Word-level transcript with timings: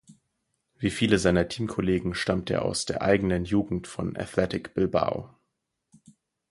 Wie 0.79 0.89
viele 0.89 1.19
seiner 1.19 1.47
Teamkollegen 1.47 2.15
stammt 2.15 2.49
er 2.49 2.65
aus 2.65 2.85
der 2.87 3.03
eigenen 3.03 3.45
Jugend 3.45 3.85
von 3.85 4.17
Athletic 4.17 4.73
Bilbao. 4.73 5.29